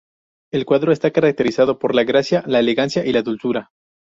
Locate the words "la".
1.93-2.03, 2.47-2.57, 3.13-3.21